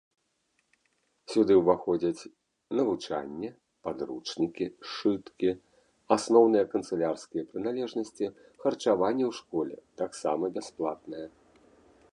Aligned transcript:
Сюды 1.33 1.53
ўваходзяць 1.57 2.27
навучанне, 2.79 3.49
падручнікі, 3.89 4.65
сшыткі, 4.87 5.49
асноўныя 6.19 6.65
канцылярскія 6.75 7.47
прыналежнасці, 7.53 8.33
харчаванне 8.67 9.25
ў 9.27 9.33
школе 9.45 9.75
таксама 10.05 10.53
бясплатнае. 10.61 11.27